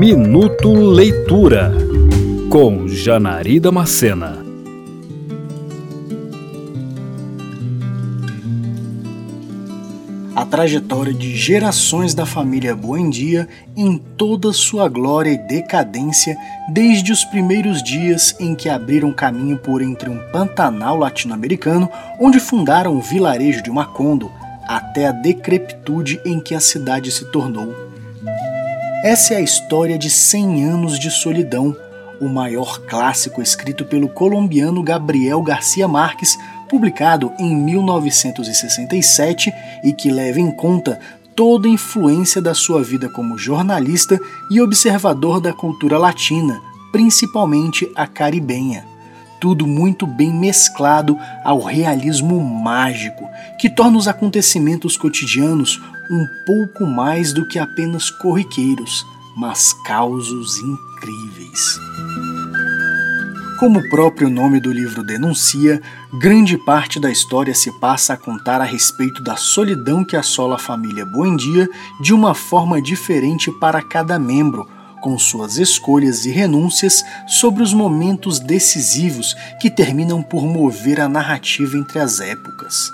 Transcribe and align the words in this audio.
Minuto 0.00 0.72
Leitura 0.72 1.74
com 2.48 2.88
Janari 2.88 3.60
Macena. 3.70 4.38
A 10.34 10.46
trajetória 10.46 11.12
de 11.12 11.36
gerações 11.36 12.14
da 12.14 12.24
família 12.24 12.74
Buendia 12.74 13.46
em 13.76 13.98
toda 13.98 14.54
sua 14.54 14.88
glória 14.88 15.32
e 15.32 15.46
decadência, 15.46 16.34
desde 16.72 17.12
os 17.12 17.22
primeiros 17.26 17.82
dias 17.82 18.34
em 18.40 18.54
que 18.54 18.70
abriram 18.70 19.12
caminho 19.12 19.58
por 19.58 19.82
entre 19.82 20.08
um 20.08 20.18
pantanal 20.32 20.96
latino-americano, 20.96 21.90
onde 22.18 22.40
fundaram 22.40 22.96
o 22.96 23.02
vilarejo 23.02 23.62
de 23.62 23.70
Macondo, 23.70 24.32
até 24.66 25.08
a 25.08 25.12
decrepitude 25.12 26.18
em 26.24 26.40
que 26.40 26.54
a 26.54 26.60
cidade 26.60 27.10
se 27.10 27.26
tornou 27.26 27.89
essa 29.02 29.34
é 29.34 29.38
a 29.38 29.40
história 29.40 29.98
de 29.98 30.10
100 30.10 30.64
anos 30.64 30.98
de 30.98 31.10
solidão, 31.10 31.74
o 32.20 32.28
maior 32.28 32.80
clássico 32.82 33.40
escrito 33.40 33.84
pelo 33.84 34.08
colombiano 34.08 34.82
Gabriel 34.82 35.42
Garcia 35.42 35.88
Marques, 35.88 36.36
publicado 36.68 37.32
em 37.38 37.56
1967 37.56 39.50
e 39.82 39.92
que 39.92 40.10
leva 40.10 40.38
em 40.38 40.50
conta 40.50 41.00
toda 41.34 41.66
a 41.66 41.70
influência 41.70 42.42
da 42.42 42.52
sua 42.52 42.82
vida 42.82 43.08
como 43.08 43.38
jornalista 43.38 44.20
e 44.50 44.60
observador 44.60 45.40
da 45.40 45.52
cultura 45.52 45.96
latina, 45.96 46.60
principalmente 46.92 47.90
a 47.96 48.06
caribenha 48.06 48.89
tudo 49.40 49.66
muito 49.66 50.06
bem 50.06 50.32
mesclado 50.32 51.18
ao 51.42 51.60
realismo 51.60 52.40
mágico, 52.40 53.28
que 53.58 53.70
torna 53.70 53.98
os 53.98 54.06
acontecimentos 54.06 54.96
cotidianos 54.96 55.80
um 56.10 56.26
pouco 56.44 56.86
mais 56.86 57.32
do 57.32 57.46
que 57.46 57.58
apenas 57.58 58.10
corriqueiros, 58.10 59.04
mas 59.36 59.72
causos 59.84 60.58
incríveis. 60.58 61.78
Como 63.60 63.78
o 63.78 63.88
próprio 63.90 64.30
nome 64.30 64.58
do 64.58 64.72
livro 64.72 65.02
denuncia, 65.02 65.82
grande 66.14 66.56
parte 66.56 66.98
da 66.98 67.10
história 67.10 67.54
se 67.54 67.70
passa 67.78 68.14
a 68.14 68.16
contar 68.16 68.58
a 68.58 68.64
respeito 68.64 69.22
da 69.22 69.36
solidão 69.36 70.02
que 70.02 70.16
assola 70.16 70.54
a 70.54 70.58
família 70.58 71.04
Buendia 71.04 71.68
de 72.00 72.14
uma 72.14 72.34
forma 72.34 72.80
diferente 72.80 73.50
para 73.60 73.82
cada 73.82 74.18
membro, 74.18 74.66
com 75.00 75.18
suas 75.18 75.56
escolhas 75.56 76.24
e 76.24 76.30
renúncias 76.30 77.02
sobre 77.26 77.62
os 77.62 77.72
momentos 77.72 78.38
decisivos 78.38 79.34
que 79.60 79.70
terminam 79.70 80.22
por 80.22 80.44
mover 80.44 81.00
a 81.00 81.08
narrativa 81.08 81.76
entre 81.76 81.98
as 81.98 82.20
épocas. 82.20 82.92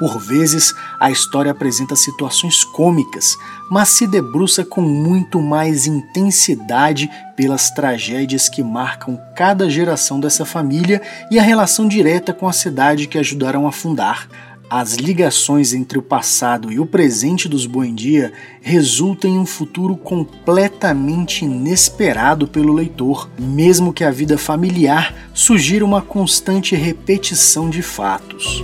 Por 0.00 0.18
vezes, 0.18 0.74
a 0.98 1.10
história 1.10 1.50
apresenta 1.50 1.94
situações 1.94 2.64
cômicas, 2.64 3.36
mas 3.70 3.90
se 3.90 4.06
debruça 4.06 4.64
com 4.64 4.80
muito 4.80 5.42
mais 5.42 5.86
intensidade 5.86 7.10
pelas 7.36 7.70
tragédias 7.70 8.48
que 8.48 8.62
marcam 8.62 9.20
cada 9.36 9.68
geração 9.68 10.18
dessa 10.18 10.46
família 10.46 11.02
e 11.30 11.38
a 11.38 11.42
relação 11.42 11.86
direta 11.86 12.32
com 12.32 12.48
a 12.48 12.52
cidade 12.52 13.06
que 13.06 13.18
ajudaram 13.18 13.68
a 13.68 13.72
fundar, 13.72 14.26
as 14.70 14.94
ligações 14.94 15.74
entre 15.74 15.98
o 15.98 16.02
passado 16.02 16.70
e 16.70 16.78
o 16.78 16.86
presente 16.86 17.48
dos 17.48 17.66
Buendia 17.66 18.32
resultam 18.62 19.28
em 19.28 19.36
um 19.36 19.44
futuro 19.44 19.96
completamente 19.96 21.44
inesperado 21.44 22.46
pelo 22.46 22.72
leitor, 22.72 23.28
mesmo 23.36 23.92
que 23.92 24.04
a 24.04 24.12
vida 24.12 24.38
familiar 24.38 25.12
sugira 25.34 25.84
uma 25.84 26.00
constante 26.00 26.76
repetição 26.76 27.68
de 27.68 27.82
fatos. 27.82 28.62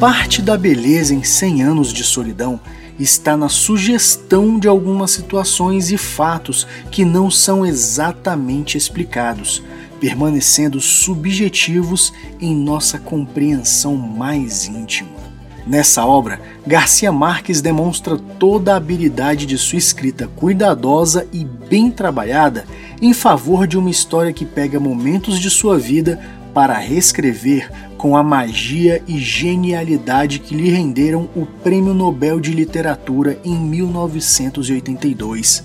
Parte 0.00 0.40
da 0.40 0.56
beleza 0.56 1.12
em 1.12 1.22
100 1.22 1.62
anos 1.62 1.92
de 1.92 2.02
solidão 2.02 2.58
está 2.98 3.36
na 3.36 3.50
sugestão 3.50 4.58
de 4.58 4.66
algumas 4.66 5.10
situações 5.10 5.90
e 5.90 5.98
fatos 5.98 6.66
que 6.90 7.04
não 7.04 7.30
são 7.30 7.66
exatamente 7.66 8.78
explicados, 8.78 9.62
permanecendo 10.00 10.80
subjetivos 10.80 12.12
em 12.40 12.56
nossa 12.56 12.98
compreensão 12.98 13.96
mais 13.96 14.66
íntima. 14.66 15.20
Nessa 15.66 16.04
obra, 16.04 16.40
Garcia 16.66 17.12
Marques 17.12 17.60
demonstra 17.60 18.16
toda 18.16 18.72
a 18.72 18.76
habilidade 18.76 19.46
de 19.46 19.58
sua 19.58 19.78
escrita 19.78 20.26
cuidadosa 20.26 21.28
e 21.32 21.44
bem 21.44 21.90
trabalhada 21.90 22.64
em 23.00 23.12
favor 23.12 23.66
de 23.66 23.78
uma 23.78 23.90
história 23.90 24.32
que 24.32 24.44
pega 24.44 24.80
momentos 24.80 25.38
de 25.38 25.50
sua 25.50 25.78
vida 25.78 26.18
para 26.52 26.78
reescrever 26.78 27.70
com 27.96 28.16
a 28.16 28.22
magia 28.22 29.02
e 29.06 29.18
genialidade 29.18 30.38
que 30.38 30.54
lhe 30.54 30.70
renderam 30.70 31.28
o 31.36 31.44
Prêmio 31.44 31.94
Nobel 31.94 32.40
de 32.40 32.52
Literatura 32.52 33.38
em 33.44 33.54
1982. 33.54 35.64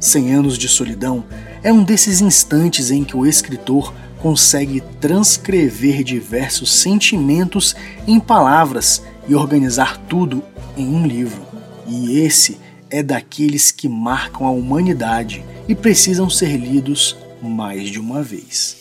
Cem 0.00 0.34
Anos 0.34 0.58
de 0.58 0.68
Solidão 0.68 1.24
é 1.62 1.72
um 1.72 1.84
desses 1.84 2.20
instantes 2.20 2.90
em 2.90 3.04
que 3.04 3.16
o 3.16 3.26
escritor 3.26 3.92
consegue 4.20 4.80
transcrever 5.00 6.02
diversos 6.04 6.72
sentimentos 6.72 7.74
em 8.06 8.18
palavras 8.20 9.02
e 9.28 9.34
organizar 9.34 9.98
tudo 10.08 10.42
em 10.76 10.86
um 10.86 11.06
livro. 11.06 11.42
E 11.86 12.18
esse 12.20 12.58
é 12.90 13.02
daqueles 13.02 13.70
que 13.70 13.88
marcam 13.88 14.46
a 14.46 14.50
humanidade 14.50 15.44
e 15.68 15.74
precisam 15.74 16.28
ser 16.28 16.56
lidos 16.56 17.16
mais 17.42 17.88
de 17.88 17.98
uma 17.98 18.22
vez. 18.22 18.76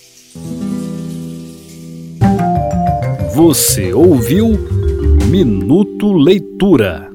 Você 3.34 3.94
ouviu 3.94 4.58
Minuto 5.28 6.12
Leitura. 6.12 7.11